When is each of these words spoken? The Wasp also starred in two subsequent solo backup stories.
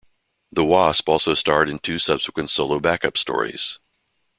The 0.51 0.65
Wasp 0.65 1.07
also 1.07 1.35
starred 1.35 1.69
in 1.69 1.77
two 1.77 1.99
subsequent 1.99 2.49
solo 2.49 2.79
backup 2.79 3.17
stories. 3.19 3.77